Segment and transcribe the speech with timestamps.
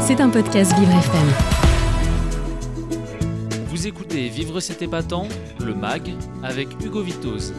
[0.00, 1.28] C'est un podcast Vivre FM.
[3.66, 5.28] Vous écoutez Vivre cet épatant,
[5.64, 7.54] le MAG, avec Hugo Vitoz.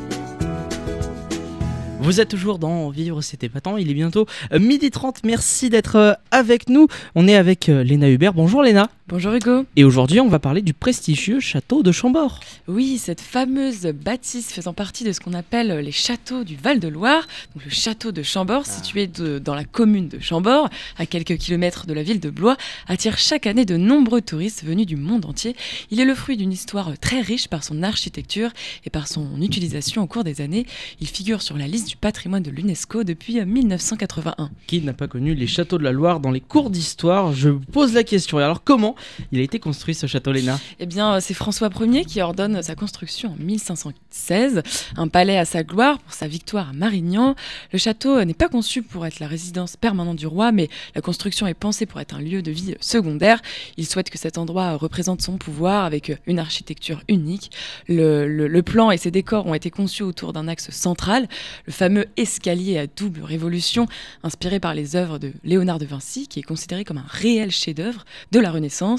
[2.00, 5.96] Vous êtes toujours dans Vivre c'était épatant, il est bientôt euh, midi 30, merci d'être
[5.98, 6.88] euh, avec nous.
[7.14, 8.90] On est avec euh, Léna Hubert, bonjour Léna.
[9.12, 9.66] Bonjour Hugo.
[9.76, 12.40] Et aujourd'hui on va parler du prestigieux château de Chambord.
[12.70, 17.66] Oui, cette fameuse bâtisse faisant partie de ce qu'on appelle les châteaux du Val-de-Loire, donc
[17.66, 21.94] le château de Chambord, situé de- dans la commune de Chambord, à quelques kilomètres de
[21.94, 22.56] la ville de Blois,
[22.88, 25.58] attire chaque année de nombreux touristes venus du monde entier.
[25.90, 28.52] Il est le fruit d'une histoire très riche par son architecture
[28.86, 30.66] et par son utilisation au cours des années.
[31.02, 34.52] Il figure sur la liste du patrimoine de l'UNESCO depuis 1981.
[34.68, 37.34] Qui n'a pas connu les châteaux de la Loire dans les cours d'histoire?
[37.34, 38.40] Je pose la question.
[38.40, 38.96] Et alors comment
[39.32, 42.76] il a été construit ce château Léna Eh bien, c'est François Ier qui ordonne sa
[42.76, 44.62] construction en 1516,
[44.98, 47.36] un palais à sa gloire pour sa victoire à Marignan.
[47.72, 51.02] Le château euh, n'est pas conçu pour être la résidence permanente du roi, mais la
[51.02, 53.42] construction est pensée pour être un lieu de vie secondaire.
[53.78, 57.52] Il souhaite que cet endroit euh, représente son pouvoir avec euh, une architecture unique.
[57.88, 61.28] Le- le plan et ses décors ont été conçus autour d'un axe central,
[61.66, 63.88] le fameux escalier à double révolution,
[64.24, 68.06] inspiré par les œuvres de Léonard de Vinci, qui est considéré comme un réel chef-d'œuvre
[68.32, 68.91] de la Renaissance.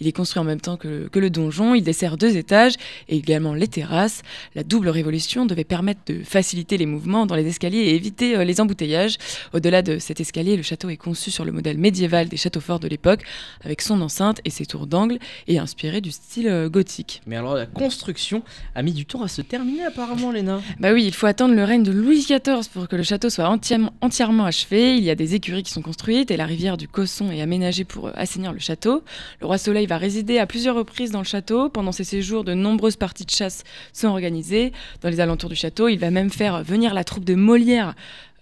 [0.00, 2.74] Il est construit en même temps que, que le donjon, il dessert deux étages
[3.08, 4.22] et également les terrasses.
[4.54, 8.44] La double révolution devait permettre de faciliter les mouvements dans les escaliers et éviter euh,
[8.44, 9.16] les embouteillages.
[9.52, 12.80] Au-delà de cet escalier, le château est conçu sur le modèle médiéval des châteaux forts
[12.80, 13.22] de l'époque,
[13.64, 17.22] avec son enceinte et ses tours d'angle, et inspiré du style euh, gothique.
[17.26, 18.42] Mais alors la construction
[18.74, 20.60] a mis du temps à se terminer apparemment Léna.
[20.80, 23.48] Bah oui, il faut attendre le règne de Louis XIV pour que le château soit
[23.48, 24.96] entièrement, entièrement achevé.
[24.96, 27.84] Il y a des écuries qui sont construites et la rivière du Cosson est aménagée
[27.84, 29.02] pour euh, assainir le château.
[29.40, 31.68] Le roi Soleil va résider à plusieurs reprises dans le château.
[31.68, 35.88] Pendant ses séjours, de nombreuses parties de chasse sont organisées dans les alentours du château.
[35.88, 37.94] Il va même faire venir la troupe de Molière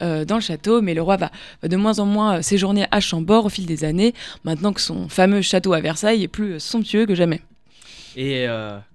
[0.03, 1.31] euh, dans le château, mais le roi va,
[1.63, 5.09] de moins en moins euh, séjourner à Chambord au fil des années, maintenant que son
[5.09, 7.41] fameux château à Versailles est plus euh, somptueux que jamais.
[8.17, 8.47] Et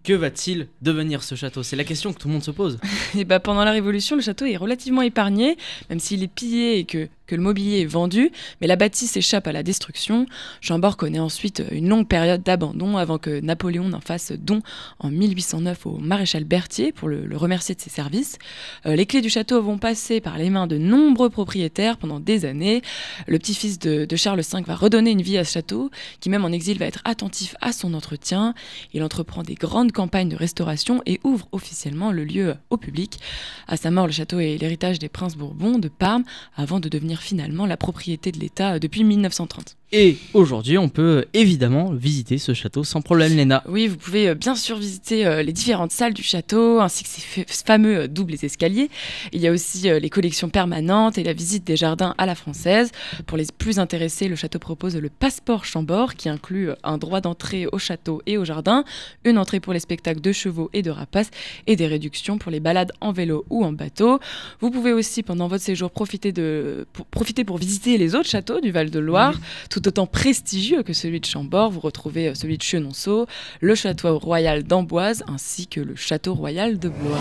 [0.04, 1.64] que va-t-il devenir ce château?
[1.64, 2.80] C'est la question que tout le monde se pose.
[3.18, 5.58] Et bah, pendant la Révolution, le château est relativement épargné,
[5.90, 8.32] même s'il est pillé et que, que le mobilier est vendu,
[8.62, 10.26] mais la bâtisse échappe à la destruction.
[10.62, 14.62] Chambord connaît ensuite une longue période d'abandon avant que Napoléon n'en fasse don
[15.00, 18.38] en 1809 au maréchal Berthier pour le, le remercier de ses services.
[18.86, 22.46] Euh, les clés du château vont passer par les mains de nombreux propriétaires pendant des
[22.46, 22.82] années.
[23.28, 26.46] Le petit-fils de, de Charles V va redonner une vie à ce château, qui même
[26.46, 28.54] en exil va être attentif à son entretien.
[28.94, 33.20] Il entreprend des grandes campagnes de restauration et ouvre officiellement le lieu au public.
[33.68, 36.24] À sa mort, le château est l'héritage des princes Bourbons de Parme,
[36.56, 39.76] avant de devenir finalement la propriété de l'État euh, depuis 1930.
[39.92, 43.64] Et aujourd'hui on peut évidemment visiter ce château sans problème Léna.
[43.68, 47.10] Oui, vous pouvez euh, bien sûr visiter euh, les différentes salles du château, ainsi que
[47.10, 48.90] ses fa- fameux euh, doubles escaliers.
[49.34, 52.36] Il y a aussi euh, les collections permanentes et la visite des jardins à la
[52.36, 52.92] française.
[53.26, 57.20] Pour les plus intéressés, le château propose le passeport Chambord, qui inclut euh, un droit
[57.20, 58.84] d'entrée au château et au jardin,
[59.26, 61.30] une entrée pour les spectacles de chevaux et de rapaces,
[61.68, 64.20] et des réductions pour les balades en vélo ou en bateau.
[64.60, 68.60] Vous pouvez aussi, pendant votre séjour, profiter, de, pour, profiter pour visiter les autres châteaux
[68.60, 71.72] du Val-de-Loire, tout autant prestigieux que celui de Chambord.
[71.72, 73.26] Vous retrouvez euh, celui de Chenonceau,
[73.62, 77.18] le château royal d'Amboise ainsi que le château royal de Blois.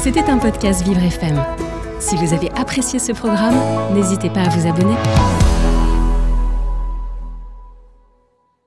[0.00, 1.42] C'était un podcast Vivre FM.
[2.00, 3.56] Si vous avez apprécié ce programme,
[3.94, 4.94] n'hésitez pas à vous abonner.